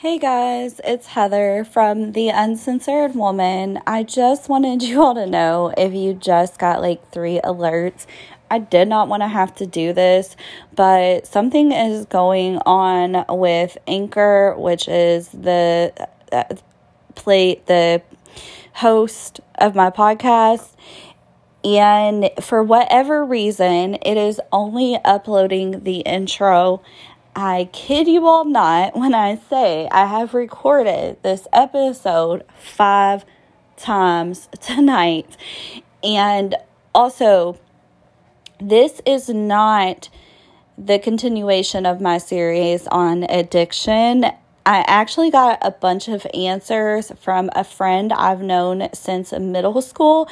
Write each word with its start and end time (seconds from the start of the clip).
Hey 0.00 0.18
guys, 0.18 0.78
it's 0.84 1.06
Heather 1.06 1.64
from 1.64 2.12
The 2.12 2.28
Uncensored 2.28 3.14
Woman. 3.14 3.80
I 3.86 4.02
just 4.02 4.46
wanted 4.46 4.82
you 4.86 5.00
all 5.00 5.14
to 5.14 5.24
know 5.24 5.72
if 5.74 5.94
you 5.94 6.12
just 6.12 6.58
got 6.58 6.82
like 6.82 7.10
three 7.12 7.40
alerts. 7.42 8.04
I 8.50 8.58
did 8.58 8.88
not 8.88 9.08
want 9.08 9.22
to 9.22 9.26
have 9.26 9.54
to 9.54 9.64
do 9.64 9.94
this, 9.94 10.36
but 10.74 11.26
something 11.26 11.72
is 11.72 12.04
going 12.04 12.58
on 12.66 13.24
with 13.38 13.78
Anchor, 13.86 14.54
which 14.58 14.86
is 14.86 15.30
the 15.30 15.94
uh, 16.30 16.44
play 17.14 17.62
the 17.64 18.02
host 18.74 19.40
of 19.54 19.74
my 19.74 19.88
podcast. 19.88 20.76
And 21.64 22.28
for 22.42 22.62
whatever 22.62 23.24
reason, 23.24 23.94
it 24.02 24.18
is 24.18 24.42
only 24.52 24.98
uploading 25.06 25.84
the 25.84 26.00
intro 26.00 26.82
I 27.38 27.68
kid 27.70 28.08
you 28.08 28.26
all 28.26 28.46
not 28.46 28.96
when 28.96 29.12
I 29.12 29.36
say 29.36 29.86
I 29.92 30.06
have 30.06 30.32
recorded 30.32 31.22
this 31.22 31.46
episode 31.52 32.44
five 32.58 33.26
times 33.76 34.48
tonight. 34.62 35.36
And 36.02 36.54
also, 36.94 37.58
this 38.58 39.02
is 39.04 39.28
not 39.28 40.08
the 40.78 40.98
continuation 40.98 41.84
of 41.84 42.00
my 42.00 42.16
series 42.16 42.86
on 42.86 43.24
addiction. 43.24 44.24
I 44.64 44.82
actually 44.86 45.30
got 45.30 45.58
a 45.60 45.70
bunch 45.70 46.08
of 46.08 46.26
answers 46.32 47.12
from 47.20 47.50
a 47.54 47.64
friend 47.64 48.14
I've 48.14 48.40
known 48.40 48.88
since 48.94 49.32
middle 49.32 49.82
school 49.82 50.26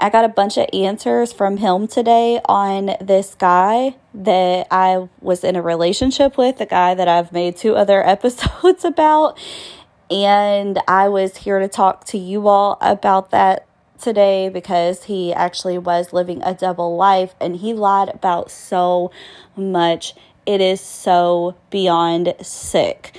I 0.00 0.10
got 0.10 0.24
a 0.24 0.28
bunch 0.28 0.56
of 0.56 0.68
answers 0.72 1.32
from 1.32 1.56
him 1.56 1.88
today 1.88 2.40
on 2.44 2.94
this 3.00 3.34
guy 3.34 3.96
that 4.14 4.68
I 4.70 5.08
was 5.20 5.42
in 5.42 5.56
a 5.56 5.62
relationship 5.62 6.38
with, 6.38 6.58
the 6.58 6.66
guy 6.66 6.94
that 6.94 7.08
I've 7.08 7.32
made 7.32 7.56
two 7.56 7.74
other 7.74 8.06
episodes 8.06 8.84
about. 8.84 9.38
And 10.08 10.78
I 10.86 11.08
was 11.08 11.38
here 11.38 11.58
to 11.58 11.66
talk 11.66 12.04
to 12.06 12.18
you 12.18 12.46
all 12.46 12.78
about 12.80 13.30
that 13.32 13.66
today 14.00 14.48
because 14.48 15.04
he 15.04 15.32
actually 15.34 15.78
was 15.78 16.12
living 16.12 16.42
a 16.44 16.54
double 16.54 16.96
life 16.96 17.34
and 17.40 17.56
he 17.56 17.74
lied 17.74 18.08
about 18.08 18.52
so 18.52 19.10
much. 19.56 20.14
It 20.46 20.60
is 20.60 20.80
so 20.80 21.56
beyond 21.70 22.34
sick. 22.40 23.18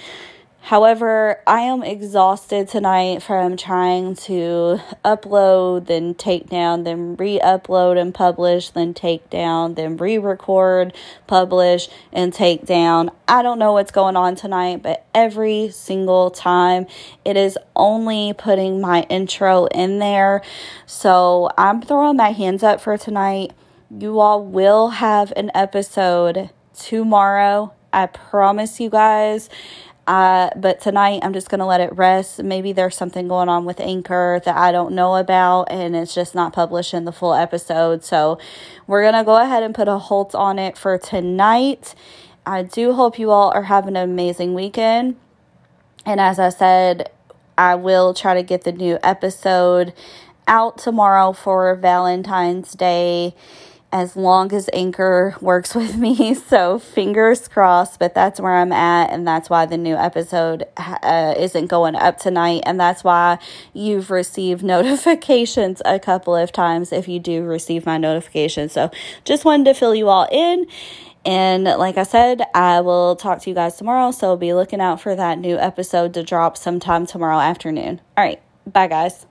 However, 0.69 1.41
I 1.47 1.61
am 1.61 1.81
exhausted 1.81 2.67
tonight 2.67 3.23
from 3.23 3.57
trying 3.57 4.13
to 4.27 4.79
upload, 5.03 5.87
then 5.87 6.13
take 6.13 6.47
down, 6.47 6.83
then 6.83 7.15
re 7.15 7.39
upload 7.39 7.99
and 7.99 8.13
publish, 8.13 8.69
then 8.69 8.93
take 8.93 9.31
down, 9.31 9.73
then 9.73 9.97
re 9.97 10.19
record, 10.19 10.93
publish, 11.25 11.89
and 12.13 12.31
take 12.31 12.67
down. 12.67 13.09
I 13.27 13.41
don't 13.41 13.57
know 13.57 13.73
what's 13.73 13.89
going 13.89 14.15
on 14.15 14.35
tonight, 14.35 14.83
but 14.83 15.07
every 15.15 15.71
single 15.71 16.29
time 16.29 16.85
it 17.25 17.35
is 17.35 17.57
only 17.75 18.33
putting 18.33 18.79
my 18.79 19.07
intro 19.09 19.65
in 19.65 19.97
there. 19.97 20.43
So 20.85 21.49
I'm 21.57 21.81
throwing 21.81 22.17
my 22.17 22.29
hands 22.29 22.61
up 22.61 22.79
for 22.79 22.95
tonight. 22.95 23.53
You 23.89 24.19
all 24.19 24.45
will 24.45 24.89
have 24.89 25.33
an 25.35 25.49
episode 25.55 26.51
tomorrow. 26.77 27.73
I 27.91 28.05
promise 28.05 28.79
you 28.79 28.91
guys. 28.91 29.49
Uh, 30.09 30.49
but 30.55 30.81
tonight 30.81 31.19
I'm 31.21 31.33
just 31.33 31.49
going 31.49 31.59
to 31.59 31.67
let 31.67 31.81
it 31.81 31.95
rest. 31.95 32.41
Maybe 32.41 32.73
there's 32.73 32.97
something 32.97 33.27
going 33.27 33.47
on 33.47 33.63
with 33.63 33.79
Anchor 33.79 34.41
that 34.43 34.57
I 34.57 34.71
don't 34.71 34.95
know 34.95 35.15
about 35.15 35.65
and 35.65 35.95
it's 35.95 36.15
just 36.15 36.33
not 36.33 36.51
publishing 36.51 37.05
the 37.05 37.11
full 37.11 37.35
episode. 37.35 38.03
So 38.03 38.39
we're 38.87 39.03
going 39.03 39.13
to 39.13 39.23
go 39.23 39.39
ahead 39.39 39.61
and 39.61 39.75
put 39.75 39.87
a 39.87 39.99
halt 39.99 40.33
on 40.33 40.57
it 40.57 40.79
for 40.79 40.97
tonight. 40.97 41.93
I 42.43 42.63
do 42.63 42.93
hope 42.93 43.19
you 43.19 43.29
all 43.29 43.51
are 43.51 43.65
having 43.65 43.95
an 43.95 44.09
amazing 44.09 44.55
weekend. 44.55 45.15
And 46.07 46.19
as 46.19 46.39
I 46.39 46.49
said, 46.49 47.11
I 47.55 47.75
will 47.75 48.15
try 48.15 48.33
to 48.33 48.41
get 48.41 48.63
the 48.63 48.71
new 48.71 48.97
episode 49.03 49.93
out 50.47 50.79
tomorrow 50.79 51.33
for 51.33 51.75
Valentine's 51.75 52.71
Day 52.71 53.35
as 53.91 54.15
long 54.15 54.53
as 54.53 54.69
Anchor 54.73 55.35
works 55.41 55.73
with 55.79 55.97
me. 55.97 56.33
So 56.33 56.79
fingers 56.79 57.47
crossed, 57.47 57.99
but 57.99 58.13
that's 58.13 58.39
where 58.39 58.55
I'm 58.55 58.71
at. 58.71 59.11
And 59.11 59.27
that's 59.27 59.49
why 59.49 59.65
the 59.65 59.77
new 59.77 59.95
episode 59.95 60.65
uh, 60.77 61.33
isn't 61.37 61.67
going 61.67 61.95
up 61.95 62.17
tonight. 62.17 62.63
And 62.65 62.79
that's 62.79 63.03
why 63.03 63.39
you've 63.73 64.11
received 64.11 64.63
notifications 64.75 65.81
a 65.85 65.99
couple 65.99 66.35
of 66.35 66.51
times 66.51 66.91
if 66.91 67.07
you 67.07 67.19
do 67.19 67.43
receive 67.43 67.85
my 67.85 67.97
notifications. 67.97 68.73
So 68.73 68.91
just 69.25 69.45
wanted 69.45 69.65
to 69.65 69.73
fill 69.73 69.95
you 69.95 70.09
all 70.09 70.27
in. 70.31 70.67
And 71.25 71.65
like 71.65 71.97
I 71.97 72.03
said, 72.03 72.43
I 72.55 72.81
will 72.81 73.15
talk 73.15 73.41
to 73.41 73.49
you 73.49 73.53
guys 73.53 73.75
tomorrow. 73.75 74.11
So 74.11 74.37
be 74.37 74.53
looking 74.53 74.79
out 74.79 75.01
for 75.01 75.15
that 75.15 75.37
new 75.37 75.57
episode 75.57 76.13
to 76.13 76.23
drop 76.23 76.57
sometime 76.57 77.05
tomorrow 77.05 77.39
afternoon. 77.39 77.99
All 78.17 78.23
right. 78.23 78.41
Bye, 78.65 78.87
guys. 78.87 79.25